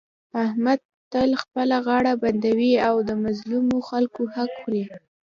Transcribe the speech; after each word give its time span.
احمد 0.45 0.79
تل 1.11 1.29
خپله 1.41 1.77
غاړه 1.85 2.13
بندوي 2.23 2.73
او 2.87 2.95
د 3.07 3.09
مظلومو 3.23 3.77
خلکو 3.89 4.21
حق 4.35 4.51
خوري. 4.61 4.83